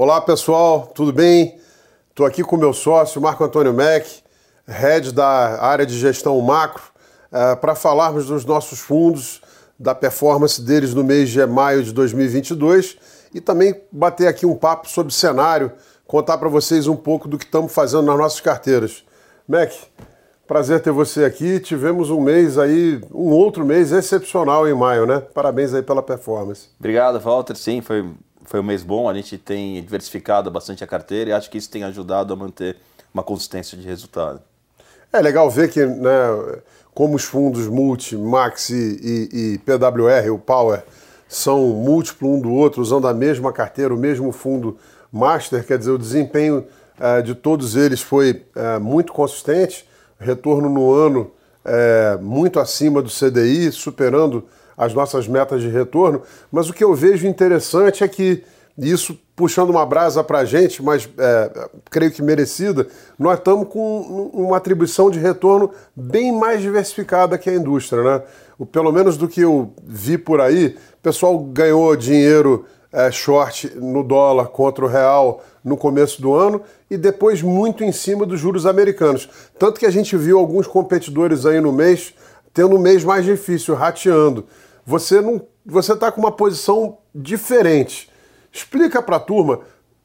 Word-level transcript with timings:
Olá 0.00 0.20
pessoal, 0.20 0.92
tudo 0.94 1.12
bem? 1.12 1.58
Estou 2.10 2.24
aqui 2.24 2.44
com 2.44 2.56
meu 2.56 2.72
sócio 2.72 3.20
Marco 3.20 3.42
Antônio 3.42 3.74
Mac, 3.74 4.06
head 4.64 5.10
da 5.10 5.60
área 5.60 5.84
de 5.84 5.98
gestão 5.98 6.40
macro, 6.40 6.84
é, 7.32 7.56
para 7.56 7.74
falarmos 7.74 8.26
dos 8.26 8.44
nossos 8.44 8.78
fundos, 8.78 9.40
da 9.76 9.96
performance 9.96 10.62
deles 10.62 10.94
no 10.94 11.02
mês 11.02 11.30
de 11.30 11.44
maio 11.44 11.82
de 11.82 11.92
2022 11.92 12.96
e 13.34 13.40
também 13.40 13.74
bater 13.90 14.28
aqui 14.28 14.46
um 14.46 14.54
papo 14.54 14.88
sobre 14.88 15.12
cenário, 15.12 15.72
contar 16.06 16.38
para 16.38 16.48
vocês 16.48 16.86
um 16.86 16.94
pouco 16.94 17.26
do 17.26 17.36
que 17.36 17.44
estamos 17.44 17.72
fazendo 17.72 18.04
nas 18.04 18.18
nossas 18.18 18.40
carteiras. 18.40 19.04
Mac, 19.48 19.72
prazer 20.46 20.80
ter 20.80 20.92
você 20.92 21.24
aqui. 21.24 21.58
Tivemos 21.58 22.08
um 22.08 22.20
mês 22.20 22.56
aí, 22.56 23.00
um 23.12 23.30
outro 23.30 23.64
mês 23.64 23.90
excepcional 23.90 24.68
em 24.68 24.74
maio, 24.74 25.06
né? 25.06 25.20
Parabéns 25.34 25.74
aí 25.74 25.82
pela 25.82 26.04
performance. 26.04 26.68
Obrigado, 26.78 27.18
Walter. 27.18 27.56
Sim, 27.56 27.80
foi 27.80 28.08
foi 28.48 28.60
um 28.60 28.62
mês 28.62 28.82
bom, 28.82 29.10
a 29.10 29.14
gente 29.14 29.36
tem 29.36 29.82
diversificado 29.82 30.50
bastante 30.50 30.82
a 30.82 30.86
carteira 30.86 31.30
e 31.30 31.32
acho 31.34 31.50
que 31.50 31.58
isso 31.58 31.70
tem 31.70 31.84
ajudado 31.84 32.32
a 32.32 32.36
manter 32.36 32.76
uma 33.12 33.22
consistência 33.22 33.76
de 33.76 33.86
resultado. 33.86 34.40
É 35.12 35.20
legal 35.20 35.50
ver 35.50 35.68
que, 35.70 35.84
né, 35.84 36.10
como 36.94 37.14
os 37.14 37.24
fundos 37.24 37.68
Multi, 37.68 38.16
Maxi 38.16 38.98
e, 39.02 39.54
e 39.54 39.58
PWR, 39.58 40.32
o 40.32 40.38
Power, 40.38 40.82
são 41.28 41.66
múltiplo 41.68 42.34
um 42.34 42.40
do 42.40 42.50
outro, 42.50 42.80
usando 42.80 43.06
a 43.06 43.12
mesma 43.12 43.52
carteira, 43.52 43.92
o 43.92 43.98
mesmo 43.98 44.32
fundo 44.32 44.78
Master, 45.12 45.66
quer 45.66 45.76
dizer, 45.76 45.90
o 45.90 45.98
desempenho 45.98 46.64
uh, 46.98 47.22
de 47.22 47.34
todos 47.34 47.76
eles 47.76 48.00
foi 48.00 48.44
uh, 48.56 48.80
muito 48.80 49.12
consistente, 49.12 49.86
retorno 50.18 50.70
no 50.70 50.90
ano 50.90 51.30
uh, 51.66 52.22
muito 52.22 52.58
acima 52.58 53.02
do 53.02 53.10
CDI, 53.10 53.70
superando 53.72 54.46
as 54.78 54.94
nossas 54.94 55.26
metas 55.26 55.60
de 55.60 55.68
retorno, 55.68 56.22
mas 56.52 56.70
o 56.70 56.72
que 56.72 56.84
eu 56.84 56.94
vejo 56.94 57.26
interessante 57.26 58.04
é 58.04 58.08
que 58.08 58.44
isso 58.78 59.18
puxando 59.34 59.70
uma 59.70 59.84
brasa 59.84 60.22
para 60.22 60.38
a 60.38 60.44
gente, 60.44 60.80
mas 60.82 61.08
é, 61.18 61.68
creio 61.90 62.12
que 62.12 62.22
merecida, 62.22 62.86
nós 63.18 63.38
estamos 63.38 63.68
com 63.68 64.30
uma 64.32 64.56
atribuição 64.56 65.10
de 65.10 65.18
retorno 65.18 65.72
bem 65.96 66.30
mais 66.30 66.62
diversificada 66.62 67.36
que 67.36 67.50
a 67.50 67.54
indústria, 67.54 68.02
né? 68.02 68.22
O, 68.56 68.64
pelo 68.64 68.92
menos 68.92 69.16
do 69.16 69.26
que 69.26 69.40
eu 69.40 69.72
vi 69.84 70.16
por 70.16 70.40
aí, 70.40 70.76
o 70.94 71.02
pessoal 71.02 71.38
ganhou 71.38 71.94
dinheiro 71.96 72.64
é, 72.92 73.10
short 73.10 73.72
no 73.76 74.02
dólar 74.02 74.46
contra 74.46 74.84
o 74.84 74.88
real 74.88 75.42
no 75.64 75.76
começo 75.76 76.22
do 76.22 76.34
ano 76.34 76.60
e 76.90 76.96
depois 76.96 77.42
muito 77.42 77.84
em 77.84 77.92
cima 77.92 78.24
dos 78.24 78.40
juros 78.40 78.64
americanos. 78.64 79.28
Tanto 79.58 79.78
que 79.78 79.86
a 79.86 79.90
gente 79.90 80.16
viu 80.16 80.38
alguns 80.38 80.66
competidores 80.66 81.46
aí 81.46 81.60
no 81.60 81.72
mês 81.72 82.14
tendo 82.58 82.74
um 82.74 82.80
mês 82.80 83.04
mais 83.04 83.24
difícil, 83.24 83.74
rateando 83.74 84.44
você 84.88 85.20
não, 85.20 85.42
você 85.66 85.92
está 85.92 86.10
com 86.10 86.18
uma 86.18 86.32
posição 86.32 86.96
diferente. 87.14 88.10
Explica 88.50 89.02
para 89.02 89.16
a 89.16 89.20
turma 89.20 89.60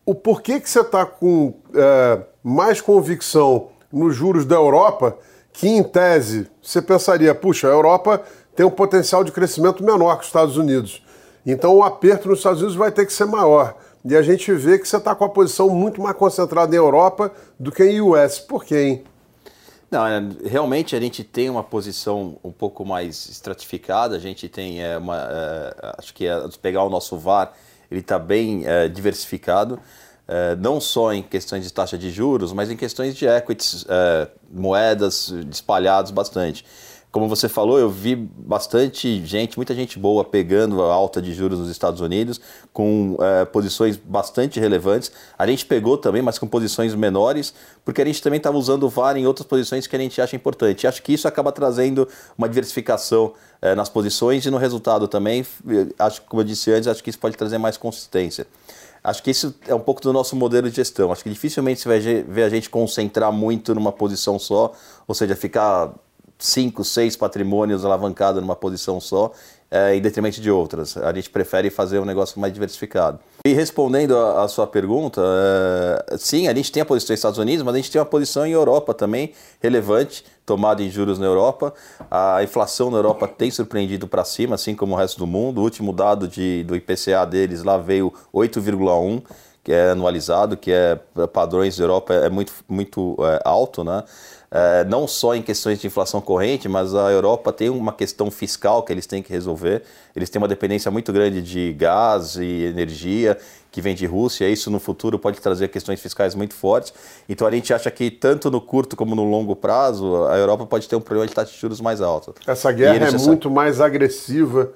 o 0.06 0.14
porquê 0.14 0.60
que 0.60 0.70
você 0.70 0.82
está 0.82 1.06
com 1.06 1.54
é, 1.74 2.20
mais 2.44 2.82
convicção 2.82 3.70
nos 3.90 4.14
juros 4.14 4.44
da 4.44 4.56
Europa, 4.56 5.18
que 5.54 5.70
em 5.70 5.82
tese 5.82 6.50
você 6.62 6.82
pensaria, 6.82 7.34
puxa, 7.34 7.70
a 7.70 7.72
Europa 7.72 8.24
tem 8.54 8.66
um 8.66 8.70
potencial 8.70 9.24
de 9.24 9.32
crescimento 9.32 9.82
menor 9.82 10.16
que 10.16 10.24
os 10.24 10.28
Estados 10.28 10.58
Unidos. 10.58 11.02
Então 11.46 11.78
o 11.78 11.84
aperto 11.84 12.28
nos 12.28 12.40
Estados 12.40 12.60
Unidos 12.60 12.76
vai 12.76 12.92
ter 12.92 13.06
que 13.06 13.14
ser 13.14 13.26
maior. 13.26 13.78
E 14.04 14.18
a 14.18 14.22
gente 14.22 14.52
vê 14.52 14.78
que 14.78 14.86
você 14.86 14.98
está 14.98 15.16
com 15.16 15.24
a 15.24 15.30
posição 15.30 15.70
muito 15.70 16.02
mais 16.02 16.18
concentrada 16.18 16.76
em 16.76 16.78
Europa 16.78 17.32
do 17.58 17.72
que 17.72 17.86
em 17.86 18.02
US. 18.02 18.38
Por 18.38 18.66
quê, 18.66 18.82
hein? 18.82 19.04
Não, 19.94 20.08
é, 20.08 20.24
realmente 20.44 20.96
a 20.96 21.00
gente 21.00 21.24
tem 21.24 21.52
uma 21.52 21.64
posição 21.64 22.40
um 22.44 22.52
pouco 22.52 22.84
mais 22.84 23.30
estratificada, 23.30 24.16
a 24.16 24.20
gente 24.20 24.50
tem 24.50 24.84
é, 24.84 24.98
uma. 24.98 25.18
É, 25.18 25.94
acho 26.00 26.12
que 26.16 26.26
é, 26.26 26.36
pegar 26.60 26.84
o 26.84 26.90
nosso 26.90 27.16
VAR, 27.16 27.54
ele 27.92 28.00
está 28.00 28.18
bem 28.18 28.64
é, 28.66 28.88
diversificado, 28.88 29.80
é, 30.28 30.56
não 30.56 30.82
só 30.82 31.14
em 31.14 31.22
questões 31.22 31.64
de 31.64 31.72
taxa 31.72 31.96
de 31.96 32.10
juros, 32.10 32.52
mas 32.52 32.72
em 32.72 32.76
questões 32.76 33.16
de 33.16 33.28
equities, 33.28 33.86
é, 33.88 34.30
moedas 34.52 35.28
espalhados 35.52 36.10
bastante. 36.10 36.66
Como 37.14 37.30
você 37.30 37.48
falou, 37.48 37.78
eu 37.78 37.92
vi 37.92 38.16
bastante 38.16 39.24
gente, 39.24 39.56
muita 39.56 39.76
gente 39.76 40.00
boa 40.00 40.26
pegando 40.26 40.82
a 40.82 40.92
alta 40.92 41.22
de 41.22 41.32
juros 41.32 41.60
nos 41.60 41.70
Estados 41.70 42.02
Unidos, 42.02 42.42
com 42.74 43.16
é, 43.22 43.46
posições 43.46 43.96
bastante 43.96 44.60
relevantes. 44.60 45.12
A 45.38 45.46
gente 45.46 45.64
pegou 45.64 45.96
também, 45.96 46.24
mas 46.24 46.40
com 46.40 46.48
posições 46.48 46.96
menores, 46.96 47.54
porque 47.86 48.02
a 48.02 48.06
gente 48.06 48.20
também 48.20 48.38
estava 48.38 48.58
usando 48.58 48.82
o 48.86 48.90
VAR 48.90 49.16
em 49.16 49.28
outras 49.28 49.46
posições 49.46 49.86
que 49.86 49.96
a 49.96 50.00
gente 50.00 50.20
acha 50.20 50.36
importante. 50.36 50.86
E 50.86 50.88
acho 50.88 51.04
que 51.04 51.14
isso 51.14 51.28
acaba 51.28 51.52
trazendo 51.52 52.08
uma 52.36 52.50
diversificação 52.50 53.34
é, 53.62 53.76
nas 53.76 53.90
posições 53.90 54.44
e 54.48 54.50
no 54.50 54.58
resultado 54.58 55.08
também. 55.08 55.46
Acho 56.00 56.20
como 56.24 56.42
eu 56.42 56.46
disse 56.46 56.72
antes, 56.72 56.88
acho 56.88 57.04
que 57.04 57.12
isso 57.12 57.20
pode 57.20 57.38
trazer 57.38 57.60
mais 57.60 57.78
consistência. 57.78 58.48
Acho 59.04 59.22
que 59.22 59.30
isso 59.30 59.54
é 59.68 59.76
um 59.76 59.80
pouco 59.80 60.02
do 60.02 60.12
nosso 60.12 60.36
modelo 60.36 60.68
de 60.68 60.78
gestão. 60.78 61.12
Acho 61.12 61.22
que 61.22 61.30
dificilmente 61.30 61.80
você 61.80 61.88
vai 61.90 62.00
ver 62.00 62.42
a 62.42 62.50
gente 62.50 62.72
concentrar 62.72 63.32
muito 63.32 63.76
numa 63.76 63.92
posição 63.92 64.40
só, 64.40 64.72
ou 65.08 65.14
seja, 65.14 65.36
ficar 65.36 65.94
cinco, 66.44 66.84
seis 66.84 67.16
patrimônios 67.16 67.86
alavancados 67.86 68.42
numa 68.42 68.56
posição 68.56 69.00
só, 69.00 69.32
é, 69.72 69.96
em 69.96 70.02
detrimento 70.02 70.42
de 70.42 70.52
outras. 70.52 70.98
A 70.98 71.14
gente 71.14 71.30
prefere 71.30 71.70
fazer 71.70 72.00
um 72.00 72.06
negócio 72.06 72.40
mais 72.40 72.52
diversificado. 72.52 73.18
E 73.46 73.54
respondendo 73.54 74.18
a 74.18 74.46
sua 74.50 74.68
pergunta, 74.68 75.22
é, 76.12 76.18
sim, 76.18 76.50
a 76.50 76.54
gente 76.54 76.70
tem 76.70 76.82
a 76.82 76.86
posição 76.86 77.14
nos 77.14 77.20
Estados 77.20 77.40
Unidos, 77.40 77.64
mas 77.64 77.74
a 77.74 77.78
gente 77.78 77.90
tem 77.90 78.00
uma 78.00 78.06
posição 78.06 78.46
em 78.46 78.52
Europa 78.52 78.94
também 78.94 79.32
relevante, 79.62 80.26
tomada 80.46 80.84
em 80.84 80.90
juros 80.90 81.18
na 81.18 81.26
Europa. 81.26 81.74
A 82.12 82.44
inflação 82.44 82.92
na 82.92 82.98
Europa 82.98 83.26
tem 83.26 83.50
surpreendido 83.50 84.06
para 84.06 84.26
cima, 84.26 84.56
assim 84.56 84.76
como 84.76 84.96
o 84.96 84.98
resto 84.98 85.18
do 85.18 85.26
mundo. 85.26 85.62
O 85.62 85.64
último 85.64 85.94
dado 85.94 86.28
de, 86.28 86.66
do 86.66 86.76
IPCA 86.76 87.26
deles 87.26 87.64
lá 87.64 87.78
veio 87.78 88.14
8,1 88.34 89.24
que 89.64 89.72
é 89.72 89.92
anualizado, 89.92 90.58
que 90.58 90.72
é 90.74 91.00
padrões 91.32 91.78
da 91.78 91.86
Europa 91.86 92.14
é 92.14 92.30
muito, 92.30 92.54
muito 92.68 93.16
é, 93.22 93.40
alto, 93.46 93.82
né? 93.82 94.04
É, 94.56 94.84
não 94.84 95.08
só 95.08 95.34
em 95.34 95.42
questões 95.42 95.80
de 95.80 95.88
inflação 95.88 96.22
corrente, 96.22 96.70
mas 96.70 96.94
a 96.94 97.10
Europa 97.10 97.52
tem 97.52 97.72
uma 97.72 97.92
questão 97.92 98.30
fiscal 98.30 98.84
que 98.84 98.94
eles 98.94 99.08
têm 99.08 99.24
que 99.24 99.34
resolver. 99.34 99.82
Eles 100.16 100.30
têm 100.30 100.40
uma 100.40 100.48
dependência 100.48 100.92
muito 100.92 101.12
grande 101.12 101.42
de 101.42 101.74
gás 101.74 102.36
e 102.36 102.66
energia 102.66 103.36
que 103.72 103.82
vem 103.82 103.96
de 103.96 104.06
Rússia. 104.06 104.48
Isso 104.48 104.70
no 104.70 104.80
futuro 104.80 105.18
pode 105.18 105.42
trazer 105.42 105.70
questões 105.70 106.00
fiscais 106.00 106.36
muito 106.36 106.54
fortes. 106.54 106.94
Então 107.28 107.48
a 107.48 107.52
gente 107.52 107.74
acha 107.74 107.90
que 107.90 108.12
tanto 108.12 108.52
no 108.52 108.62
curto 108.62 108.96
como 108.96 109.16
no 109.16 109.24
longo 109.24 109.56
prazo 109.56 110.24
a 110.28 110.38
Europa 110.38 110.68
pode 110.68 110.88
ter 110.88 110.96
um 110.96 111.02
problema 111.02 111.26
de 111.26 111.34
taxa 111.34 111.52
de 111.52 111.58
juros 111.58 111.82
mais 111.82 112.00
alta. 112.00 112.36
Essa 112.46 112.72
guerra 112.72 113.08
é 113.08 113.12
muito 113.18 113.50
mais 113.50 113.82
agressiva 113.82 114.70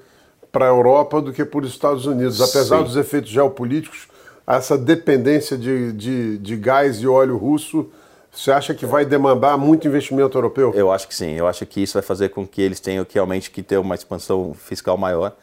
para 0.51 0.65
a 0.65 0.69
Europa 0.69 1.21
do 1.21 1.31
que 1.31 1.45
para 1.45 1.59
os 1.59 1.69
Estados 1.69 2.07
Unidos, 2.07 2.41
apesar 2.41 2.79
Sim. 2.79 2.83
dos 2.83 2.95
efeitos 2.95 3.29
geopolíticos. 3.29 4.07
Essa 4.47 4.75
dependência 4.75 5.55
de, 5.55 5.91
de, 5.93 6.37
de 6.39 6.55
gás 6.55 6.99
e 6.99 7.07
óleo 7.07 7.37
russo 7.37 7.91
você 8.37 8.51
acha 8.51 8.73
que 8.75 8.85
vai 8.85 9.03
demandar 9.03 9.57
muito 9.57 9.87
investimento 9.87 10.37
europeu? 10.37 10.71
Eu 10.75 10.91
acho 10.91 11.07
que 11.07 11.15
sim. 11.15 11.31
Eu 11.31 11.47
acho 11.47 11.65
que 11.65 11.81
isso 11.81 11.93
vai 11.93 12.03
fazer 12.03 12.29
com 12.29 12.45
que 12.45 12.61
eles 12.61 12.79
tenham 12.79 13.03
que 13.03 13.15
realmente 13.15 13.49
que 13.49 13.63
ter 13.63 13.77
uma 13.77 13.95
expansão 13.95 14.53
fiscal 14.53 14.95
maior, 14.95 15.33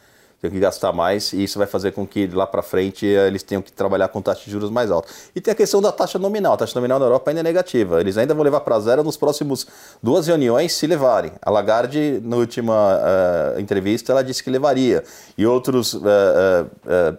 tenham 0.41 0.53
que 0.53 0.60
gastar 0.60 0.93
mais, 0.93 1.32
e 1.32 1.43
isso 1.43 1.59
vai 1.59 1.66
fazer 1.66 1.91
com 1.91 2.06
que 2.06 2.28
lá 2.28 2.47
para 2.47 2.62
frente 2.62 3.05
eles 3.05 3.43
tenham 3.43 3.60
que 3.60 3.72
trabalhar 3.72 4.06
com 4.09 4.22
taxa 4.22 4.44
de 4.44 4.50
juros 4.53 4.71
mais 4.71 4.93
alta. 4.93 5.09
E 5.34 5.41
tem 5.41 5.50
a 5.50 5.56
questão 5.56 5.82
da 5.82 5.91
taxa 5.91 6.21
nominal. 6.21 6.53
A 6.53 6.56
taxa 6.56 6.72
nominal 6.77 7.00
na 7.00 7.06
Europa 7.06 7.32
ainda 7.32 7.41
é 7.41 7.43
negativa. 7.43 8.00
Eles 8.00 8.16
ainda 8.16 8.32
vão 8.32 8.44
levar 8.44 8.60
para 8.60 8.78
zero 8.78 9.03
nos 9.03 9.16
próximos 9.16 9.66
duas 10.00 10.28
reuniões, 10.28 10.72
se 10.72 10.87
levarem. 10.87 11.32
A 11.43 11.50
Lagarde, 11.50 12.21
na 12.22 12.37
última 12.37 12.75
uh, 12.75 13.61
entrevista, 13.61 14.12
ela 14.12 14.22
disse 14.22 14.41
que 14.44 14.50
levaria. 14.50 15.03
E 15.37 15.44
outros 15.44 15.94
uh, 15.94 15.99
uh, 15.99 17.19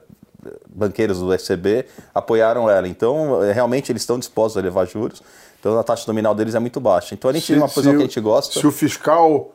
banqueiros 0.73 1.19
do 1.19 1.33
ECB 1.33 1.85
apoiaram 2.13 2.69
ela. 2.69 2.87
Então, 2.87 3.41
realmente, 3.53 3.91
eles 3.91 4.03
estão 4.03 4.17
dispostos 4.17 4.57
a 4.57 4.61
levar 4.61 4.85
juros. 4.85 5.21
Então 5.65 5.79
a 5.79 5.83
taxa 5.83 6.03
nominal 6.05 6.35
deles 6.35 6.53
é 6.53 6.59
muito 6.59 6.79
baixa. 6.79 7.15
Então 7.15 7.27
a 7.27 7.33
gente 7.33 7.47
tem 7.47 7.57
uma 7.57 7.67
posição 7.67 7.93
que 7.93 8.03
a 8.03 8.05
gente 8.05 8.21
gosta. 8.21 8.59
Se 8.59 8.67
o 8.67 8.71
fiscal 8.71 9.51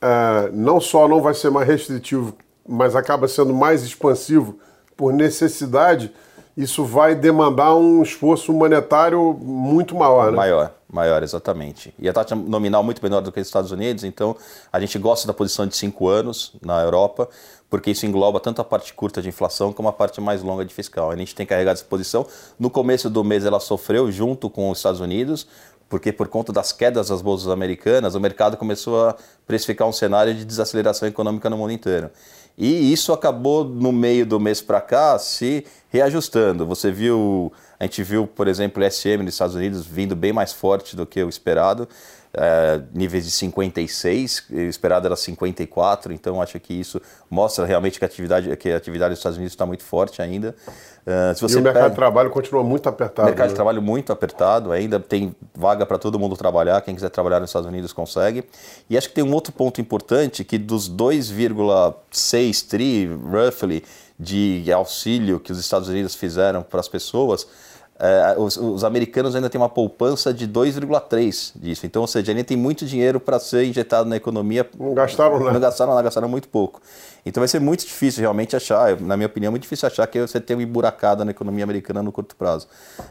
é, 0.00 0.48
não 0.52 0.80
só 0.80 1.08
não 1.08 1.20
vai 1.20 1.34
ser 1.34 1.50
mais 1.50 1.66
restritivo, 1.66 2.32
mas 2.68 2.94
acaba 2.94 3.26
sendo 3.26 3.52
mais 3.52 3.82
expansivo 3.82 4.60
por 4.96 5.12
necessidade, 5.12 6.12
isso 6.56 6.84
vai 6.84 7.16
demandar 7.16 7.74
um 7.74 8.00
esforço 8.00 8.52
monetário 8.52 9.36
muito 9.42 9.96
maior, 9.96 10.30
né? 10.30 10.36
Maior, 10.36 10.72
maior, 10.92 11.22
exatamente. 11.22 11.94
E 11.98 12.08
a 12.08 12.12
taxa 12.12 12.34
nominal 12.34 12.82
muito 12.82 13.02
menor 13.02 13.20
do 13.20 13.30
que 13.30 13.40
os 13.40 13.46
Estados 13.46 13.70
Unidos, 13.70 14.04
então 14.04 14.36
a 14.72 14.80
gente 14.80 14.98
gosta 14.98 15.26
da 15.26 15.32
posição 15.32 15.66
de 15.66 15.76
cinco 15.76 16.08
anos 16.08 16.52
na 16.62 16.80
Europa, 16.82 17.28
porque 17.68 17.90
isso 17.90 18.04
engloba 18.04 18.40
tanto 18.40 18.60
a 18.60 18.64
parte 18.64 18.92
curta 18.92 19.22
de 19.22 19.28
inflação 19.28 19.72
como 19.72 19.88
a 19.88 19.92
parte 19.92 20.20
mais 20.20 20.42
longa 20.42 20.64
de 20.64 20.74
fiscal. 20.74 21.10
A 21.10 21.16
gente 21.16 21.34
tem 21.34 21.46
carregado 21.46 21.76
essa 21.76 21.84
posição. 21.84 22.26
No 22.58 22.68
começo 22.68 23.08
do 23.08 23.22
mês 23.22 23.44
ela 23.44 23.60
sofreu 23.60 24.10
junto 24.10 24.50
com 24.50 24.70
os 24.70 24.78
Estados 24.78 25.00
Unidos, 25.00 25.46
porque 25.88 26.12
por 26.12 26.28
conta 26.28 26.52
das 26.52 26.72
quedas 26.72 27.08
das 27.08 27.20
bolsas 27.20 27.48
americanas, 27.48 28.14
o 28.14 28.20
mercado 28.20 28.56
começou 28.56 29.08
a 29.08 29.16
precificar 29.46 29.88
um 29.88 29.92
cenário 29.92 30.34
de 30.34 30.44
desaceleração 30.44 31.08
econômica 31.08 31.50
no 31.50 31.58
mundo 31.58 31.72
inteiro. 31.72 32.10
E 32.56 32.92
isso 32.92 33.12
acabou 33.12 33.64
no 33.64 33.90
meio 33.90 34.26
do 34.26 34.38
mês 34.38 34.60
para 34.60 34.80
cá 34.80 35.18
se 35.18 35.64
reajustando. 35.88 36.66
Você 36.66 36.92
viu, 36.92 37.52
a 37.80 37.84
gente 37.84 38.02
viu, 38.02 38.26
por 38.26 38.46
exemplo, 38.46 38.84
o 38.84 38.90
SM 38.90 39.22
nos 39.22 39.32
Estados 39.32 39.54
Unidos 39.54 39.86
vindo 39.86 40.14
bem 40.14 40.34
mais 40.34 40.52
forte 40.52 40.94
do 40.94 41.06
que 41.06 41.24
o 41.24 41.30
esperado. 41.30 41.88
é, 42.32 42.80
níveis 42.94 43.24
de 43.24 43.30
56, 43.30 44.44
esperado 44.68 45.06
era 45.06 45.16
54, 45.16 46.12
então 46.12 46.40
acho 46.40 46.60
que 46.60 46.74
isso 46.74 47.00
mostra 47.28 47.64
realmente 47.64 47.98
que 47.98 48.04
a 48.04 48.06
atividade, 48.06 48.56
que 48.56 48.70
a 48.70 48.76
atividade 48.76 49.10
dos 49.10 49.18
Estados 49.18 49.36
Unidos 49.36 49.54
está 49.54 49.66
muito 49.66 49.82
forte 49.82 50.22
ainda. 50.22 50.54
Uh, 51.00 51.34
se 51.34 51.40
você 51.40 51.56
e 51.56 51.60
o 51.60 51.62
mercado 51.62 51.82
pega... 51.84 51.90
de 51.90 51.96
trabalho 51.96 52.30
continua 52.30 52.62
muito 52.62 52.88
apertado. 52.88 53.26
O 53.26 53.30
mercado 53.30 53.46
né? 53.46 53.52
de 53.52 53.54
trabalho 53.54 53.82
muito 53.82 54.12
apertado, 54.12 54.70
ainda 54.70 55.00
tem 55.00 55.34
vaga 55.54 55.84
para 55.86 55.98
todo 55.98 56.18
mundo 56.18 56.36
trabalhar, 56.36 56.80
quem 56.82 56.94
quiser 56.94 57.08
trabalhar 57.08 57.40
nos 57.40 57.48
Estados 57.48 57.66
Unidos 57.66 57.92
consegue. 57.92 58.44
E 58.88 58.96
acho 58.96 59.08
que 59.08 59.14
tem 59.14 59.24
um 59.24 59.32
outro 59.32 59.52
ponto 59.52 59.80
importante, 59.80 60.44
que 60.44 60.58
dos 60.58 60.88
2,6 60.88 62.68
tri, 62.68 63.06
roughly, 63.08 63.82
de 64.18 64.70
auxílio 64.70 65.40
que 65.40 65.50
os 65.50 65.58
Estados 65.58 65.88
Unidos 65.88 66.14
fizeram 66.14 66.62
para 66.62 66.78
as 66.78 66.88
pessoas, 66.88 67.48
é, 68.02 68.34
os, 68.38 68.56
os, 68.56 68.82
americanos 68.82 69.36
ainda 69.36 69.50
têm 69.50 69.60
uma 69.60 69.68
poupança 69.68 70.32
de 70.32 70.48
2,3 70.48 71.52
disso. 71.54 71.84
Então, 71.84 72.00
ou 72.00 72.08
seja, 72.08 72.32
ainda 72.32 72.42
tem 72.42 72.56
muito 72.56 72.86
dinheiro 72.86 73.20
para 73.20 73.38
ser 73.38 73.64
injetado 73.64 74.08
na 74.08 74.16
economia. 74.16 74.66
Não 74.78 74.94
gastaram, 74.94 75.38
né? 75.38 75.52
Não 75.52 75.60
gastaram, 75.60 75.94
não, 75.94 76.02
gastaram 76.02 76.26
muito 76.26 76.48
pouco. 76.48 76.80
Então 77.26 77.42
vai 77.42 77.48
ser 77.48 77.60
muito 77.60 77.84
difícil 77.84 78.22
realmente 78.22 78.56
achar, 78.56 78.98
na 78.98 79.18
minha 79.18 79.26
opinião, 79.26 79.50
muito 79.50 79.64
difícil 79.64 79.86
achar 79.86 80.06
que 80.06 80.18
você 80.18 80.40
tem 80.40 80.56
uma 80.56 80.62
emburacada 80.62 81.26
na 81.26 81.30
economia 81.30 81.62
americana 81.62 82.02
no 82.02 82.10
curto 82.10 82.34
prazo. 82.34 82.66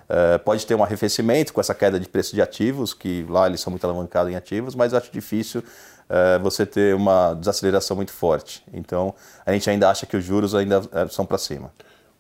É, 0.10 0.40
pode 0.40 0.66
ter 0.66 0.74
um 0.74 0.84
arrefecimento 0.84 1.54
com 1.54 1.62
essa 1.62 1.76
queda 1.76 2.00
de 2.00 2.10
preço 2.10 2.34
de 2.34 2.42
ativos, 2.42 2.92
que 2.92 3.24
lá 3.30 3.46
eles 3.46 3.62
são 3.62 3.70
muito 3.70 3.84
alavancados 3.84 4.34
em 4.34 4.36
ativos, 4.36 4.74
mas 4.74 4.96
acho 4.96 5.12
difícil 5.12 5.64
é, 6.10 6.40
você 6.40 6.66
ter 6.66 6.96
uma 6.96 7.36
desaceleração 7.36 7.96
muito 7.96 8.12
forte. 8.12 8.64
Então, 8.74 9.14
a 9.46 9.54
gente 9.54 9.70
ainda 9.70 9.88
acha 9.88 10.08
que 10.08 10.18
os 10.18 10.24
juros 10.24 10.56
ainda 10.56 10.82
é, 10.92 11.08
são 11.10 11.28
para 11.28 11.38
cima. 11.38 11.72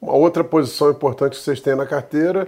Uma 0.01 0.13
outra 0.13 0.43
posição 0.43 0.89
importante 0.91 1.37
que 1.37 1.43
vocês 1.43 1.59
têm 1.59 1.75
na 1.75 1.85
carteira 1.85 2.47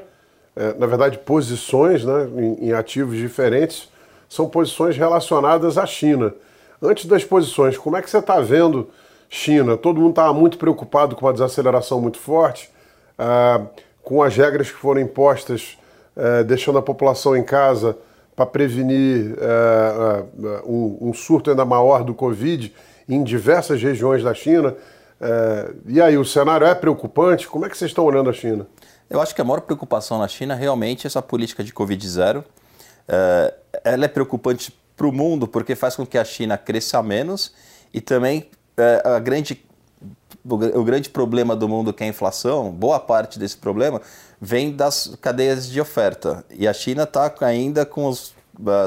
é, 0.56 0.74
na 0.74 0.86
verdade, 0.86 1.18
posições 1.19 2.03
né, 2.03 2.27
em, 2.36 2.68
em, 2.68 2.74
ativos 2.74 3.18
diferentes, 3.18 3.89
são 4.27 4.50
posições 4.50 4.98
relacionadas 4.98 5.77
à 5.77 5.86
China. 5.86 6.33
Antes 6.81 7.06
das 7.06 7.24
posições, 7.24 7.77
como 7.77 7.95
é 7.95 8.01
que 8.01 8.09
você 8.09 8.18
está 8.18 8.39
vendo 8.39 8.89
China? 9.30 9.77
Todo 9.77 10.00
mundo 10.00 10.12
estava 10.12 10.33
muito 10.33 10.57
preocupado 10.57 11.15
com 11.15 11.25
uma 11.25 11.33
desaceleração 11.33 12.01
muito 12.01 12.18
forte, 12.18 12.69
ah, 13.18 13.62
com 14.04 14.21
as 14.21 14.36
regras 14.36 14.69
que 14.69 14.77
foram 14.77 15.00
impostas, 15.00 15.77
eh, 16.18 16.44
deixando 16.44 16.80
a 16.80 16.81
população 16.81 17.38
em 17.38 17.44
casa 17.44 17.95
para 18.36 18.47
prevenir 18.47 19.36
eh, 19.38 20.24
um, 20.65 20.97
um, 21.09 21.13
surto 21.13 21.51
ainda 21.51 21.63
maior 21.63 22.04
do 22.04 22.13
Covid 22.13 22.74
em 23.07 23.24
diversas 23.24 23.81
regiões 23.81 24.24
da 24.24 24.33
China. 24.33 24.75
E 25.85 26.01
aí, 26.01 26.18
o 26.18 26.25
cenário 26.25 26.65
é 26.65 26.73
preocupante? 26.73 27.47
Como 27.47 27.65
é 27.65 27.69
que 27.69 27.77
vocês 27.77 27.91
estão 27.91 28.06
olhando 28.06 28.29
a 28.29 28.33
China? 28.33 28.68
Eu 29.09 29.19
acho 29.19 29.35
que 29.35 29.41
a 29.41 29.44
maior 29.44 29.62
preocupação 29.62 30.18
na 30.18 30.27
China 30.27 30.56
realmente 30.56 31.06
é 31.06 31.07
essa 31.07 31.21
política 31.21 31.63
de 31.63 31.73
Covid 31.73 32.07
zero. 32.07 32.44
É, 33.07 33.53
ela 33.83 34.06
é 34.06 34.07
preocupante 34.07 34.73
para 34.95 35.06
o 35.06 35.12
mundo 35.12 35.47
porque 35.47 35.75
faz 35.75 35.95
com 35.95 36.06
que 36.06 36.18
a 36.18 36.23
China 36.23 36.57
cresça 36.57 37.01
menos 37.03 37.53
e 37.94 38.00
também 38.00 38.50
é, 38.77 39.01
a 39.03 39.19
grande, 39.19 39.65
o 40.45 40.83
grande 40.83 41.09
problema 41.09 41.56
do 41.56 41.68
mundo 41.68 41.91
que 41.91 42.03
é 42.03 42.06
a 42.06 42.09
inflação, 42.09 42.71
boa 42.71 43.00
parte 43.00 43.38
desse 43.38 43.57
problema 43.57 44.01
vem 44.39 44.75
das 44.75 45.15
cadeias 45.21 45.68
de 45.68 45.81
oferta. 45.81 46.45
E 46.50 46.68
a 46.68 46.73
China 46.73 47.03
está 47.03 47.33
ainda 47.41 47.85
com 47.85 48.06
os 48.06 48.33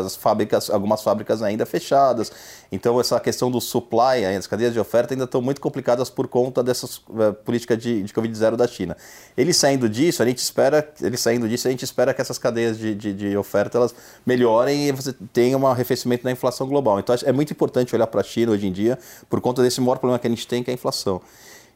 as 0.04 0.16
fábricas, 0.16 0.70
algumas 0.70 1.02
fábricas 1.02 1.42
ainda 1.42 1.64
fechadas. 1.66 2.30
Então 2.70 3.00
essa 3.00 3.18
questão 3.20 3.50
do 3.50 3.60
supply, 3.60 4.24
as 4.38 4.46
cadeias 4.46 4.72
de 4.72 4.80
oferta 4.80 5.14
ainda 5.14 5.24
estão 5.24 5.40
muito 5.40 5.60
complicadas 5.60 6.10
por 6.10 6.28
conta 6.28 6.62
dessa 6.62 6.86
uh, 6.86 7.32
política 7.44 7.76
de, 7.76 8.02
de 8.02 8.12
Covid-0 8.12 8.56
da 8.56 8.66
China. 8.66 8.96
Ele 9.36 9.52
saindo 9.52 9.88
disso, 9.88 10.22
a 10.22 10.26
gente 10.26 10.38
espera, 10.38 10.92
ele 11.00 11.16
saindo 11.16 11.48
disso, 11.48 11.68
a 11.68 11.70
gente 11.70 11.84
espera 11.84 12.12
que 12.12 12.20
essas 12.20 12.38
cadeias 12.38 12.78
de, 12.78 12.94
de, 12.94 13.12
de 13.12 13.36
oferta 13.36 13.78
elas 13.78 13.94
melhorem 14.24 14.88
e 14.88 14.92
você 14.92 15.12
tenha 15.32 15.56
um 15.56 15.66
arrefecimento 15.66 16.24
da 16.24 16.30
inflação 16.30 16.66
global. 16.66 16.98
Então 16.98 17.14
é 17.24 17.32
muito 17.32 17.52
importante 17.52 17.94
olhar 17.94 18.06
para 18.06 18.20
a 18.20 18.24
China 18.24 18.52
hoje 18.52 18.66
em 18.66 18.72
dia 18.72 18.98
por 19.28 19.40
conta 19.40 19.62
desse 19.62 19.80
maior 19.80 19.98
problema 19.98 20.18
que 20.18 20.26
a 20.26 20.30
gente 20.30 20.46
tem, 20.46 20.62
que 20.62 20.70
é 20.70 20.72
a 20.72 20.74
inflação. 20.74 21.20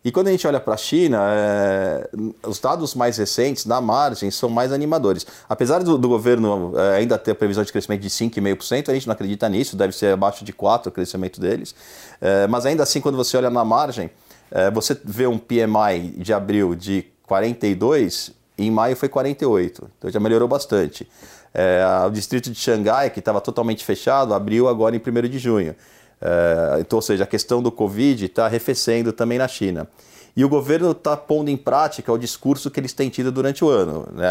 E 0.09 0.11
quando 0.11 0.29
a 0.29 0.31
gente 0.31 0.47
olha 0.47 0.59
para 0.59 0.73
a 0.73 0.77
China, 0.79 1.19
é, 1.23 2.09
os 2.43 2.59
dados 2.59 2.95
mais 2.95 3.19
recentes 3.19 3.67
da 3.67 3.79
margem 3.79 4.31
são 4.31 4.49
mais 4.49 4.73
animadores. 4.73 5.27
Apesar 5.47 5.83
do, 5.83 5.99
do 5.99 6.09
governo 6.09 6.73
é, 6.79 6.97
ainda 6.97 7.19
ter 7.19 7.33
a 7.33 7.35
previsão 7.35 7.63
de 7.63 7.71
crescimento 7.71 8.01
de 8.01 8.09
5,5%, 8.09 8.89
a 8.89 8.95
gente 8.95 9.07
não 9.07 9.13
acredita 9.13 9.47
nisso, 9.51 9.77
deve 9.77 9.95
ser 9.95 10.15
abaixo 10.15 10.47
de 10.47 10.53
4% 10.55 10.87
o 10.87 10.91
crescimento 10.91 11.39
deles. 11.39 11.75
É, 12.23 12.47
mas 12.47 12.65
ainda 12.65 12.85
assim, 12.85 13.03
quando 13.03 13.17
você 13.17 13.37
olha 13.37 13.51
na 13.51 13.63
margem, 13.67 14.11
é, 14.51 14.71
você 14.71 14.99
vê 15.05 15.27
um 15.27 15.37
PMI 15.37 16.15
de 16.17 16.33
abril 16.33 16.75
de 16.75 17.05
42 17.27 18.33
e 18.57 18.67
em 18.67 18.71
maio 18.71 18.97
foi 18.97 19.11
48, 19.11 19.91
então 19.99 20.11
já 20.11 20.19
melhorou 20.19 20.49
bastante. 20.49 21.07
É, 21.53 21.85
o 22.07 22.11
distrito 22.11 22.51
de 22.51 22.59
Xangai, 22.59 23.11
que 23.11 23.19
estava 23.19 23.43
totalmente 23.43 23.85
fechado, 23.85 24.33
abriu 24.33 24.69
agora 24.69 24.97
em 24.97 25.03
1 25.07 25.29
de 25.29 25.39
junho. 25.39 25.77
É, 26.21 26.79
então, 26.81 26.97
ou 26.99 27.03
seja, 27.03 27.25
a 27.25 27.27
questão 27.27 27.63
do 27.63 27.71
Covid 27.71 28.25
está 28.25 28.47
arrefecendo 28.47 29.13
também 29.13 29.39
na 29.39 29.49
China. 29.49 29.89
E 30.37 30.45
o 30.45 30.49
governo 30.49 30.93
está 30.93 31.17
pondo 31.17 31.51
em 31.51 31.57
prática 31.57 32.13
o 32.13 32.17
discurso 32.17 32.71
que 32.71 32.79
eles 32.79 32.93
têm 32.93 33.09
tido 33.09 33.33
durante 33.33 33.65
o 33.65 33.69
ano. 33.69 34.07
Né? 34.13 34.29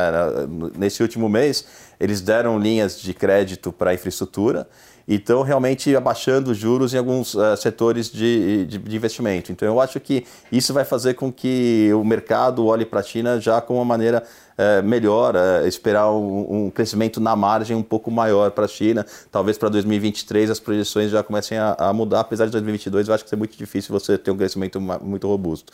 Nesse 0.77 1.01
último 1.01 1.27
mês, 1.27 1.65
eles 1.99 2.21
deram 2.21 2.57
linhas 2.57 3.01
de 3.01 3.13
crédito 3.13 3.73
para 3.73 3.91
a 3.91 3.93
infraestrutura 3.93 4.67
e 5.05 5.15
estão 5.15 5.41
realmente 5.41 5.93
abaixando 5.95 6.51
os 6.51 6.57
juros 6.57 6.93
em 6.93 6.97
alguns 6.97 7.33
uh, 7.33 7.57
setores 7.57 8.09
de, 8.09 8.65
de, 8.65 8.77
de, 8.77 8.95
investimento. 8.95 9.51
Então, 9.51 9.67
eu 9.67 9.81
acho 9.81 9.99
que 9.99 10.25
isso 10.51 10.73
vai 10.73 10.85
fazer 10.85 11.13
com 11.13 11.31
que 11.31 11.89
o 11.93 12.03
mercado 12.03 12.65
olhe 12.65 12.85
para 12.85 13.01
a 13.01 13.03
China 13.03 13.39
já 13.39 13.59
com 13.59 13.75
uma 13.75 13.85
maneira 13.85 14.23
uh, 14.57 14.83
melhor, 14.83 15.35
uh, 15.35 15.67
esperar 15.67 16.11
um, 16.11 16.65
um, 16.65 16.69
crescimento 16.69 17.19
na 17.19 17.35
margem 17.35 17.75
um 17.75 17.83
pouco 17.83 18.09
maior 18.09 18.51
para 18.51 18.65
a 18.65 18.67
China. 18.67 19.05
Talvez 19.31 19.57
para 19.57 19.69
2023 19.69 20.49
as 20.49 20.59
projeções 20.59 21.11
já 21.11 21.23
comecem 21.23 21.57
a, 21.57 21.75
a, 21.77 21.93
mudar, 21.93 22.21
apesar 22.21 22.45
de 22.45 22.51
2022 22.51 23.07
eu 23.07 23.13
acho 23.13 23.25
que 23.25 23.33
é 23.33 23.37
muito 23.37 23.57
difícil 23.57 23.97
você 23.97 24.17
ter 24.17 24.31
um 24.31 24.37
crescimento 24.37 24.79
muito 24.79 25.27
robusto. 25.27 25.71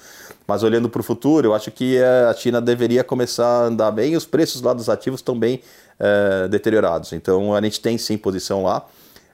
Mas 0.47 0.63
olhando 0.63 0.89
para 0.89 0.99
o 0.99 1.03
futuro, 1.03 1.47
eu 1.47 1.53
acho 1.53 1.71
que 1.71 1.97
a 2.01 2.33
China 2.33 2.61
deveria 2.61 3.03
começar 3.03 3.45
a 3.45 3.65
andar 3.65 3.91
bem 3.91 4.13
e 4.13 4.17
os 4.17 4.25
preços 4.25 4.61
lá 4.61 4.73
dos 4.73 4.89
ativos 4.89 5.19
estão 5.19 5.37
bem 5.37 5.61
deteriorados. 6.49 7.13
Então, 7.13 7.55
a 7.55 7.61
gente 7.61 7.79
tem 7.79 7.97
sim 7.97 8.17
posição 8.17 8.63
lá. 8.63 8.85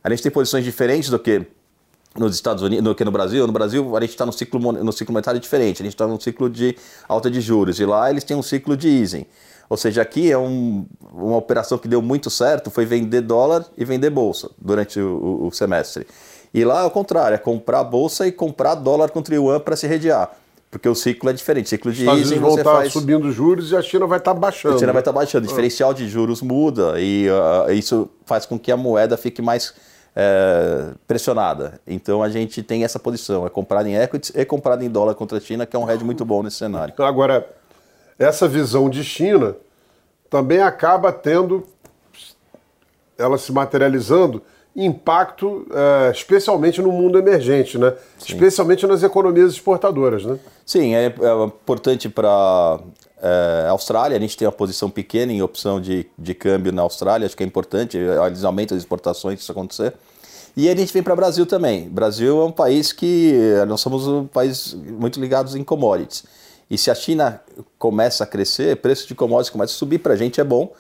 A 0.04 0.10
gente 0.10 0.22
tem 0.22 0.32
posições 0.32 0.64
diferentes 0.64 1.10
do 1.10 1.18
que 1.18 1.48
nos 2.18 2.36
Estados 2.36 2.64
Unidos, 2.64 2.84
do 2.84 2.96
que 2.96 3.06
no 3.06 3.12
Brasil. 3.12 3.46
No 3.46 3.54
Brasil, 3.54 3.96
a 3.96 4.02
gente 4.02 4.12
está 4.12 4.26
no 4.26 4.32
ciclo, 4.32 4.60
no 4.72 4.92
ciclo 4.92 5.14
monetário 5.14 5.40
diferente. 5.40 5.82
A 5.82 5.86
gente 5.86 5.94
está 5.94 6.08
no 6.08 6.20
ciclo 6.20 6.50
de 6.50 6.76
alta 7.08 7.30
de 7.30 7.40
juros. 7.42 7.80
E 7.80 7.86
lá 7.86 8.10
eles 8.10 8.24
têm 8.24 8.36
um 8.36 8.44
ciclo 8.44 8.76
de 8.76 8.88
easing. 8.88 9.26
Ou 9.70 9.78
seja, 9.78 10.02
aqui 10.02 10.32
é 10.32 10.38
um, 10.38 10.86
uma 11.14 11.38
operação 11.38 11.78
que 11.78 11.88
deu 11.88 12.02
muito 12.02 12.30
certo, 12.30 12.72
foi 12.72 12.86
vender 12.86 13.22
dólar 13.22 13.66
e 13.78 13.86
vender 13.86 14.10
bolsa 14.10 14.50
durante 14.58 15.00
o, 15.00 15.46
o 15.46 15.52
semestre. 15.52 16.08
E 16.52 16.66
lá 16.66 16.82
é 16.82 16.86
o 16.86 16.90
contrário, 16.90 17.36
é 17.36 17.38
comprar 17.38 17.84
bolsa 17.84 18.26
e 18.26 18.32
comprar 18.32 18.74
dólar 18.74 19.12
contra 19.12 19.36
yuan 19.36 19.60
para 19.60 19.76
se 19.76 19.86
redear. 19.86 20.32
Porque 20.72 20.90
o 20.90 20.96
ciclo 20.96 21.30
é 21.30 21.34
diferente. 21.34 21.66
O 21.66 21.70
ciclo 21.70 21.92
de 21.92 22.02
Estados 22.02 22.22
easing 22.22 22.40
vão 22.40 22.58
estar 22.58 22.72
faz... 22.72 22.94
subindo 22.94 23.32
juros 23.32 23.72
e 23.72 23.76
a 23.76 23.82
China 23.82 24.08
vai 24.08 24.18
estar 24.18 24.34
tá 24.34 24.40
baixando. 24.40 24.76
A 24.76 24.80
China 24.80 24.94
vai 24.94 25.02
estar 25.02 25.12
tá 25.12 25.20
baixando. 25.20 25.46
O 25.46 25.48
diferencial 25.48 25.94
de 25.94 26.08
juros 26.08 26.42
muda 26.42 27.00
e 27.00 27.28
uh, 27.30 27.72
isso 27.72 28.10
faz 28.26 28.46
com 28.46 28.58
que 28.58 28.72
a 28.72 28.78
moeda 28.78 29.18
fique 29.18 29.42
mais 29.42 29.74
é, 30.16 30.92
pressionada. 31.08 31.80
Então 31.88 32.22
a 32.22 32.30
gente 32.30 32.62
tem 32.64 32.84
essa 32.84 33.00
posição, 33.00 33.46
é 33.46 33.50
comprado 33.50 33.88
em 33.88 33.96
equities 33.96 34.32
e 34.36 34.46
comprado 34.46 34.84
em 34.84 34.90
dólar 34.90 35.16
contra 35.16 35.38
a 35.38 35.42
China, 35.42 35.66
que 35.66 35.76
é 35.76 35.80
um 35.80 35.90
hedge 35.90 36.04
muito 36.04 36.26
bom 36.26 36.44
nesse 36.44 36.58
cenário. 36.58 36.92
Então, 36.94 37.06
agora, 37.06 37.48
essa 38.18 38.48
visão 38.48 38.90
de 38.90 39.04
China 39.04 39.56
também 40.30 40.62
acaba 40.62 41.12
tendo, 41.12 41.66
ela 43.18 43.38
se 43.38 43.52
materializando 43.52 44.42
impacto, 44.76 45.68
é, 45.72 46.12
especialmente 46.12 46.82
no 46.82 46.92
mundo 46.92 47.18
emergente, 47.18 47.78
né? 47.78 47.94
Sim. 48.18 48.34
Especialmente 48.34 48.86
nas 48.86 49.04
economias 49.04 49.54
exportadoras, 49.54 50.24
né? 50.24 50.40
Sim, 50.66 50.96
é, 50.96 51.06
é 51.06 51.44
importante 51.46 52.08
para 52.08 52.80
a 53.22 53.72
Austrália. 53.72 54.18
A 54.18 54.20
gente 54.20 54.38
tem 54.38 54.48
uma 54.48 54.52
posição 54.52 54.90
pequena 54.90 55.32
em 55.32 55.42
opção 55.42 55.80
de, 55.80 56.08
de 56.18 56.34
câmbio 56.34 56.72
na 56.72 56.82
Austrália, 56.82 57.26
acho 57.26 57.36
que 57.36 57.44
é 57.44 57.46
importante, 57.46 57.98
eles 57.98 58.44
aumentam 58.44 58.76
as 58.76 58.84
exportações 58.84 59.40
se 59.40 59.44
isso 59.44 59.52
acontecer. 59.52 59.94
E 60.56 60.68
a 60.68 60.76
gente 60.76 60.92
vem 60.92 61.04
para 61.04 61.14
o 61.14 61.16
Brasil 61.16 61.46
também. 61.46 61.88
Brasil 61.88 62.42
é 62.42 62.46
um 62.46 62.52
país 62.52 62.92
que 62.92 63.34
nós 63.68 63.80
somos 63.82 64.08
um 64.08 64.26
país 64.26 64.74
muito 64.74 65.20
ligados 65.20 65.56
em 65.56 65.64
commodities. 65.64 66.24
E 66.70 66.78
se 66.78 66.92
a 66.92 66.96
China 66.96 67.42
começa 67.78 68.24
a 68.24 68.28
crescer, 68.28 68.78
preço 68.78 69.08
de 69.08 69.16
commodities 69.16 69.50
começa 69.50 69.74
a 69.74 69.78
subir, 69.78 70.00
para 70.00 70.14
a 70.14 70.18
gente 70.18 70.40
é 70.40 70.44
bom 70.44 70.72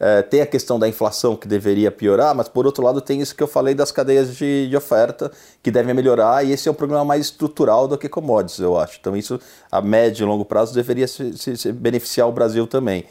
é, 0.00 0.22
tem 0.22 0.40
a 0.40 0.46
questão 0.46 0.78
da 0.78 0.88
inflação 0.88 1.34
que 1.34 1.48
deveria 1.48 1.90
piorar, 1.90 2.34
mas 2.34 2.48
por 2.48 2.66
outro 2.66 2.84
lado 2.84 3.00
tem 3.00 3.20
isso 3.20 3.34
que 3.34 3.42
eu 3.42 3.48
falei 3.48 3.74
das 3.74 3.90
cadeias 3.90 4.36
de, 4.36 4.68
de 4.68 4.76
oferta 4.76 5.30
que 5.62 5.70
devem 5.70 5.92
melhorar 5.92 6.44
e 6.44 6.52
esse 6.52 6.68
é 6.68 6.70
um 6.70 6.74
problema 6.74 7.04
mais 7.04 7.26
estrutural 7.26 7.88
do 7.88 7.98
que 7.98 8.08
commodities, 8.08 8.60
eu 8.60 8.78
acho. 8.78 8.98
Então 9.00 9.16
isso 9.16 9.40
a 9.70 9.80
médio 9.80 10.24
e 10.24 10.26
longo 10.26 10.44
prazo 10.44 10.72
deveria 10.72 11.08
se, 11.08 11.36
se, 11.36 11.56
se 11.56 11.72
beneficiar 11.72 12.28
o 12.28 12.32
Brasil 12.32 12.66
também. 12.66 13.04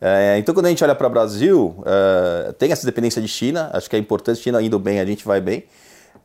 É, 0.00 0.36
então 0.38 0.52
quando 0.52 0.66
a 0.66 0.68
gente 0.68 0.82
olha 0.82 0.96
para 0.96 1.06
o 1.06 1.10
Brasil, 1.10 1.76
é, 1.86 2.52
tem 2.52 2.72
essa 2.72 2.84
dependência 2.84 3.22
de 3.22 3.28
China, 3.28 3.70
acho 3.72 3.88
que 3.88 3.94
é 3.94 3.98
importante, 3.98 4.40
China 4.40 4.60
indo 4.60 4.78
bem, 4.78 4.98
a 4.98 5.04
gente 5.04 5.24
vai 5.24 5.40
bem. 5.40 5.64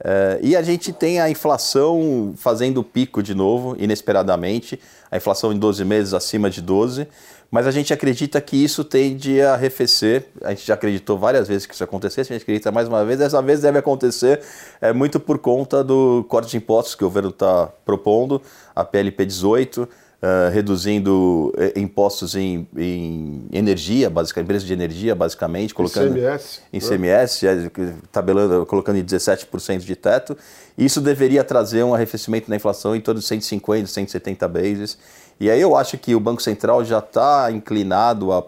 É, 0.04 0.40
e 0.42 0.56
a 0.56 0.62
gente 0.62 0.94
tem 0.94 1.20
a 1.20 1.30
inflação 1.30 2.34
fazendo 2.38 2.84
pico 2.84 3.24
de 3.24 3.34
novo, 3.34 3.76
inesperadamente, 3.80 4.80
a 5.10 5.18
inflação 5.18 5.52
em 5.52 5.58
12 5.58 5.84
meses 5.86 6.14
acima 6.14 6.50
de 6.50 6.62
12, 6.62 7.08
mas 7.50 7.66
a 7.66 7.72
gente 7.72 7.94
acredita 7.94 8.42
que 8.42 8.62
isso 8.62 8.84
tende 8.84 9.42
a 9.42 9.54
arrefecer. 9.54 10.26
A 10.44 10.50
gente 10.50 10.68
já 10.68 10.74
acreditou 10.74 11.18
várias 11.18 11.48
vezes 11.48 11.66
que 11.66 11.74
isso 11.74 11.84
acontecesse, 11.84 12.34
a 12.34 12.36
gente 12.36 12.44
acredita 12.44 12.72
mais 12.72 12.88
uma 12.88 13.04
vez. 13.06 13.20
Dessa 13.20 13.42
vez 13.42 13.62
deve 13.62 13.80
acontecer 13.80 14.42
é, 14.82 14.92
muito 14.92 15.20
por 15.20 15.40
conta 15.40 15.84
do 15.84 16.26
corte 16.28 16.52
de 16.52 16.58
impostos 16.58 16.94
que 16.94 17.04
o 17.04 17.08
governo 17.08 17.30
está 17.30 17.68
propondo, 17.86 18.42
a 18.76 18.84
PLP 18.84 19.26
18. 19.26 19.88
Uh, 20.20 20.50
reduzindo 20.52 21.54
uh, 21.56 21.80
impostos 21.80 22.36
em, 22.36 22.68
em, 22.76 23.48
energia, 23.52 24.10
basicamente, 24.10 24.46
empresas 24.46 24.68
de 24.68 24.74
energia, 24.74 25.14
basicamente, 25.14 25.76
colocando 25.76 26.18
ICMS, 26.18 26.62
em 26.74 26.80
CMS, 26.80 27.44
né? 27.44 27.72
tabelando, 28.12 28.66
colocando 28.66 28.98
em 28.98 29.06
17% 29.06 29.78
de 29.82 29.96
teto. 29.96 30.36
Isso 30.76 31.02
deveria 31.02 31.44
trazer 31.44 31.84
um 31.84 31.94
arrefecimento 31.94 32.50
na 32.50 32.56
inflação 32.56 32.96
em 32.96 33.00
torno 33.00 33.22
de 33.22 33.28
150, 33.28 33.86
170 33.86 34.48
bases. 34.48 34.98
E 35.40 35.52
aí 35.52 35.62
eu 35.62 35.76
acho 35.76 36.00
que 36.00 36.16
o 36.16 36.20
Banco 36.20 36.42
Central 36.42 36.84
já 36.84 36.98
está 36.98 37.52
inclinado 37.52 38.32
a 38.32 38.44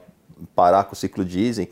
parar 0.55 0.85
com 0.85 0.93
o 0.93 0.95
ciclo 0.95 1.23
diesel, 1.23 1.67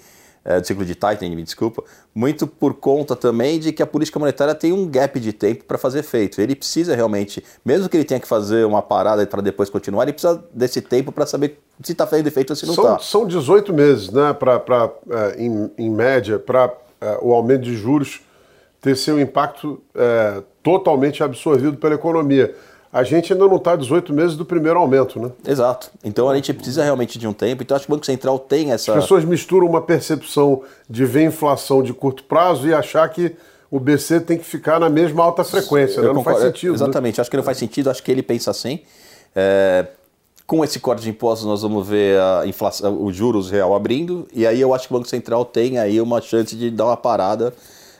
é, 0.47 0.61
do 0.61 0.65
ciclo 0.65 0.85
de 0.85 0.95
tightening, 0.95 1.35
me 1.35 1.43
desculpa, 1.43 1.83
muito 2.15 2.47
por 2.47 2.73
conta 2.73 3.17
também 3.17 3.59
de 3.59 3.73
que 3.73 3.83
a 3.83 3.85
política 3.85 4.17
monetária 4.17 4.55
tem 4.55 4.71
um 4.71 4.87
gap 4.87 5.19
de 5.19 5.33
tempo 5.33 5.65
para 5.65 5.77
fazer 5.77 5.99
efeito. 5.99 6.39
Ele 6.39 6.55
precisa 6.55 6.95
realmente, 6.95 7.43
mesmo 7.65 7.89
que 7.89 7.97
ele 7.97 8.05
tenha 8.05 8.19
que 8.19 8.27
fazer 8.27 8.65
uma 8.65 8.81
parada 8.81 9.27
para 9.27 9.41
depois 9.41 9.69
continuar, 9.69 10.03
ele 10.03 10.13
precisa 10.13 10.41
desse 10.53 10.81
tempo 10.81 11.11
para 11.11 11.25
saber 11.25 11.59
se 11.83 11.91
está 11.91 12.07
fazendo 12.07 12.27
efeito 12.27 12.51
ou 12.51 12.55
se 12.55 12.65
não 12.65 12.73
está. 12.73 12.97
São, 12.99 13.21
são 13.21 13.27
18 13.27 13.73
meses, 13.73 14.09
né, 14.09 14.31
pra, 14.31 14.57
pra, 14.57 14.89
é, 15.09 15.43
em, 15.43 15.69
em 15.77 15.89
média, 15.89 16.39
para 16.39 16.73
é, 17.01 17.19
o 17.21 17.33
aumento 17.33 17.63
de 17.63 17.75
juros 17.75 18.21
ter 18.79 18.95
seu 18.95 19.19
impacto 19.19 19.81
é, 19.93 20.41
totalmente 20.63 21.21
absorvido 21.21 21.75
pela 21.75 21.95
economia 21.95 22.55
a 22.91 23.03
gente 23.03 23.33
ainda 23.33 23.47
não 23.47 23.57
está 23.57 23.75
18 23.75 24.13
meses 24.13 24.37
do 24.37 24.45
primeiro 24.45 24.79
aumento, 24.79 25.19
né? 25.19 25.31
Exato. 25.45 25.91
Então 26.03 26.29
a 26.29 26.35
gente 26.35 26.53
precisa 26.53 26.83
realmente 26.83 27.19
de 27.19 27.27
um 27.27 27.33
tempo. 27.33 27.63
Então 27.63 27.75
acho 27.75 27.85
que 27.85 27.91
o 27.91 27.95
Banco 27.95 28.05
Central 28.05 28.39
tem 28.39 28.71
essa. 28.71 28.93
As 28.93 29.03
pessoas 29.03 29.25
misturam 29.25 29.67
uma 29.67 29.81
percepção 29.81 30.61
de 30.89 31.05
ver 31.05 31.25
inflação 31.25 31.83
de 31.83 31.93
curto 31.93 32.23
prazo 32.23 32.67
e 32.67 32.73
achar 32.73 33.07
que 33.09 33.35
o 33.69 33.79
BC 33.79 34.21
tem 34.21 34.37
que 34.37 34.45
ficar 34.45 34.79
na 34.79 34.89
mesma 34.89 35.23
alta 35.23 35.43
frequência. 35.43 36.01
Né? 36.01 36.13
Não 36.13 36.23
faz 36.23 36.39
sentido. 36.39 36.69
Né? 36.69 36.75
Exatamente. 36.75 37.17
Né? 37.17 37.21
Acho 37.21 37.29
que 37.29 37.37
não 37.37 37.43
faz 37.43 37.57
sentido. 37.57 37.89
Acho 37.89 38.01
que 38.01 38.11
ele 38.11 38.23
pensa 38.23 38.51
assim. 38.51 38.79
É... 39.35 39.85
Com 40.45 40.63
esse 40.63 40.79
corte 40.79 41.01
de 41.03 41.09
impostos, 41.09 41.45
nós 41.45 41.61
vamos 41.61 41.85
ver 41.85 42.17
a 42.21 42.47
inflação, 42.47 43.03
os 43.03 43.13
juros 43.13 43.51
real 43.51 43.75
abrindo, 43.75 44.25
e 44.33 44.47
aí 44.47 44.61
eu 44.61 44.73
acho 44.73 44.87
que 44.87 44.93
o 44.93 44.97
Banco 44.97 45.09
Central 45.09 45.43
tem 45.43 45.77
aí 45.77 45.99
uma 45.99 46.21
chance 46.21 46.55
de 46.55 46.71
dar 46.71 46.85
uma 46.85 46.95
parada 46.95 47.53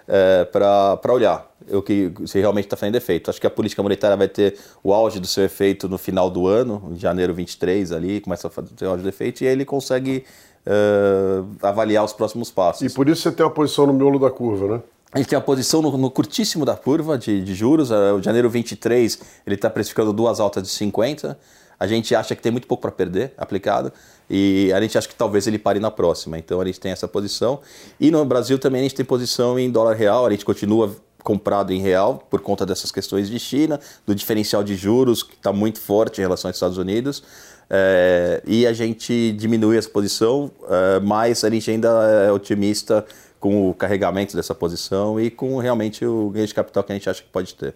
é, 0.08 0.46
para 0.46 1.14
olhar 1.14 1.52
o 1.72 1.82
que 1.82 2.14
se 2.26 2.40
realmente 2.40 2.66
está 2.66 2.78
fazendo 2.78 2.96
efeito. 2.96 3.30
Acho 3.30 3.42
que 3.42 3.48
a 3.48 3.50
política 3.50 3.84
monetária 3.84 4.16
vai 4.16 4.28
ter 4.28 4.58
o 4.84 4.94
auge 4.94 5.20
do 5.20 5.28
seu 5.28 5.44
efeito 5.44 5.90
no 5.90 5.98
final 5.98 6.30
do 6.30 6.48
ano, 6.48 6.92
em 6.92 6.98
janeiro 6.98 7.34
23 7.34 7.92
ali, 7.92 8.22
começa 8.22 8.48
a 8.48 8.52
fazer 8.52 8.70
o 8.86 8.90
auge 8.90 9.04
do 9.04 9.10
efeito, 9.10 9.44
e 9.44 9.48
aí 9.48 9.54
ele 9.54 9.66
consegue 9.66 10.24
uh, 10.66 11.48
avaliar 11.62 12.04
os 12.04 12.14
próximos 12.14 12.50
passos. 12.50 12.90
E 12.90 12.96
por 12.96 13.10
isso 13.10 13.22
você 13.22 13.32
tem 13.32 13.46
uma 13.46 13.52
posição 13.52 13.86
no 13.86 13.94
miolo 13.94 14.20
da 14.20 14.30
curva, 14.30 14.78
né? 14.78 14.82
A 15.12 15.18
gente 15.20 15.30
tem 15.30 15.38
uma 15.38 15.44
posição 15.44 15.82
no, 15.82 15.98
no 15.98 16.12
curtíssimo 16.12 16.66
da 16.66 16.76
curva 16.76 17.18
de, 17.18 17.42
de 17.42 17.56
juros. 17.56 17.92
Uh, 17.92 18.16
o 18.18 18.22
janeiro 18.22 18.50
23 18.50 19.20
ele 19.46 19.56
está 19.56 19.70
precificando 19.70 20.12
duas 20.12 20.40
altas 20.40 20.64
de 20.64 20.70
50. 20.70 21.38
A 21.80 21.86
gente 21.86 22.16
acha 22.16 22.36
que 22.36 22.42
tem 22.42 22.52
muito 22.52 22.68
pouco 22.68 22.82
para 22.82 22.92
perder 22.92 23.34
aplicado. 23.38 23.92
E 24.30 24.72
a 24.74 24.82
gente 24.82 24.98
acha 24.98 25.08
que 25.08 25.16
talvez 25.16 25.48
ele 25.48 25.60
pare 25.60 25.80
na 25.80 25.92
próxima. 25.92 26.38
Então 26.38 26.60
a 26.60 26.66
gente 26.66 26.80
tem 26.80 26.92
essa 26.92 27.08
posição. 27.08 27.60
E 28.00 28.10
no 28.12 28.24
Brasil 28.26 28.58
também 28.58 28.82
a 28.82 28.84
gente 28.84 28.96
tem 28.96 29.06
posição 29.06 29.58
em 29.60 29.70
dólar 29.70 29.96
real. 29.96 30.26
A 30.26 30.32
gente 30.32 30.44
continua 30.44 30.96
comprado 31.24 31.74
em 31.74 31.82
real 31.82 32.26
por 32.30 32.42
conta 32.42 32.66
dessas 32.66 32.92
questões 32.92 33.30
de 33.30 33.38
China, 33.38 33.80
do 34.06 34.16
diferencial 34.16 34.64
de 34.64 34.76
juros 34.76 35.24
que 35.24 35.36
está 35.36 35.52
muito 35.52 35.80
forte 35.80 36.20
em 36.20 36.22
relação 36.22 36.50
aos 36.50 36.56
Estados 36.56 36.78
Unidos. 36.78 37.22
É, 37.70 38.42
e 38.46 38.66
a 38.66 38.72
gente 38.72 39.34
diminui 39.34 39.78
essa 39.78 39.90
posição, 39.90 40.50
é, 40.70 41.00
mas 41.02 41.44
a 41.44 41.50
gente 41.50 41.70
ainda 41.70 41.90
é 42.26 42.32
otimista 42.32 43.06
com 43.40 43.70
o 43.70 43.74
carregamento 43.74 44.36
dessa 44.36 44.56
posição 44.56 45.20
e 45.20 45.30
com 45.30 45.58
realmente 45.58 46.06
o 46.06 46.30
ganho 46.30 46.48
de 46.48 46.54
capital 46.54 46.84
que 46.84 46.92
a 46.94 46.96
gente 46.96 47.10
acha 47.10 47.22
que 47.22 47.30
pode 47.30 47.54
ter. 47.56 47.76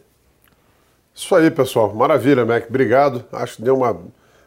Isso 1.14 1.36
aí, 1.36 1.52
pessoal. 1.52 1.94
Maravilha, 1.94 2.46
Mac. 2.46 2.66
Obrigado. 2.70 3.24
Acho 3.34 3.58
que 3.58 3.62
deu 3.62 3.76
uma 3.78 3.98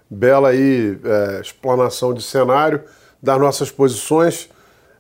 bela 0.09 0.49
aí, 0.51 0.99
é, 1.05 1.41
explanação 1.41 2.15
de 2.15 2.23
cenário 2.23 2.83
das 3.23 3.39
nossas 3.39 3.71
posições. 3.71 4.49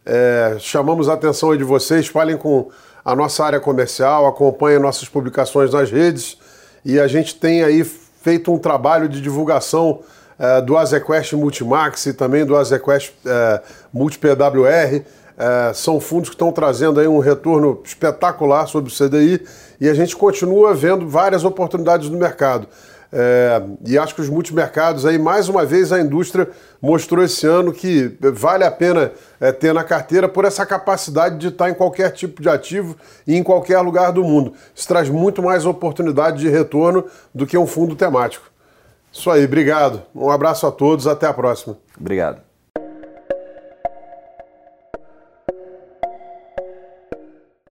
É, 0.04 0.56
chamamos 0.58 1.08
a 1.08 1.14
atenção 1.14 1.56
de 1.56 1.64
vocês. 1.64 2.06
Falem 2.06 2.36
com 2.36 2.70
a 3.04 3.14
nossa 3.14 3.44
área 3.44 3.60
comercial, 3.60 4.26
acompanhem 4.26 4.78
nossas 4.78 5.08
publicações 5.08 5.72
nas 5.72 5.90
redes 5.90 6.38
e 6.84 6.98
a 6.98 7.06
gente 7.06 7.34
tem 7.34 7.62
aí 7.62 7.84
feito 7.84 8.52
um 8.52 8.58
trabalho 8.58 9.08
de 9.08 9.20
divulgação 9.20 10.00
é, 10.38 10.60
do 10.60 10.76
Azequest 10.76 11.34
Multimax 11.34 12.06
e 12.06 12.14
também 12.14 12.44
do 12.44 12.56
Azequest 12.56 13.12
é, 13.24 13.60
Multi 13.92 14.18
PWR. 14.18 15.02
É, 15.36 15.72
são 15.74 16.00
fundos 16.00 16.28
que 16.28 16.34
estão 16.34 16.52
trazendo 16.52 17.00
aí 17.00 17.08
um 17.08 17.18
retorno 17.18 17.82
espetacular 17.84 18.66
sobre 18.66 18.90
o 18.90 18.94
CDI 18.94 19.44
e 19.84 19.88
a 19.90 19.92
gente 19.92 20.16
continua 20.16 20.72
vendo 20.72 21.06
várias 21.06 21.44
oportunidades 21.44 22.08
no 22.08 22.16
mercado. 22.16 22.66
É, 23.12 23.62
e 23.86 23.98
acho 23.98 24.14
que 24.14 24.22
os 24.22 24.30
multimercados 24.30 25.04
aí, 25.04 25.18
mais 25.18 25.46
uma 25.46 25.62
vez, 25.62 25.92
a 25.92 26.00
indústria 26.00 26.48
mostrou 26.80 27.22
esse 27.22 27.46
ano 27.46 27.70
que 27.70 28.16
vale 28.32 28.64
a 28.64 28.70
pena 28.70 29.12
é, 29.38 29.52
ter 29.52 29.74
na 29.74 29.84
carteira 29.84 30.26
por 30.26 30.46
essa 30.46 30.64
capacidade 30.64 31.36
de 31.36 31.48
estar 31.48 31.68
em 31.68 31.74
qualquer 31.74 32.10
tipo 32.12 32.40
de 32.40 32.48
ativo 32.48 32.96
e 33.26 33.36
em 33.36 33.42
qualquer 33.42 33.78
lugar 33.80 34.10
do 34.10 34.24
mundo. 34.24 34.54
Isso 34.74 34.88
traz 34.88 35.10
muito 35.10 35.42
mais 35.42 35.66
oportunidade 35.66 36.38
de 36.38 36.48
retorno 36.48 37.04
do 37.34 37.46
que 37.46 37.58
um 37.58 37.66
fundo 37.66 37.94
temático. 37.94 38.50
Isso 39.12 39.30
aí, 39.30 39.44
obrigado. 39.44 40.02
Um 40.14 40.30
abraço 40.30 40.66
a 40.66 40.72
todos, 40.72 41.06
até 41.06 41.26
a 41.26 41.34
próxima. 41.34 41.76
Obrigado. 42.00 42.53